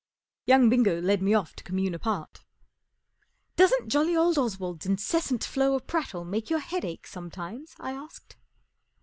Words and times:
Young 0.47 0.67
Bingo 0.67 0.99
led 0.99 1.21
me 1.21 1.35
off 1.35 1.55
to 1.55 1.63
commune 1.63 1.93
apart. 1.93 2.37
4 2.39 2.43
Doesn't 3.57 3.89
jolly 3.89 4.15
old 4.15 4.35
Oswald's 4.35 4.87
incessant 4.87 5.43
flow 5.43 5.75
of 5.75 5.85
prattle 5.85 6.25
make 6.25 6.49
your 6.49 6.57
head 6.57 6.83
ache 6.83 7.05
some¬ 7.05 7.31
times?" 7.31 7.75
I 7.79 7.91
asked. 7.91 8.35